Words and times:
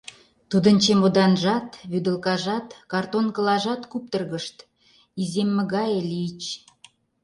Тудын 0.49 0.75
чемоданжат, 0.83 1.69
вӱдылкажат, 1.91 2.67
картонкылажат 2.91 3.81
куптыргышт, 3.91 4.57
иземме 5.21 5.63
гае 5.73 5.99
лийыч... 6.09 6.41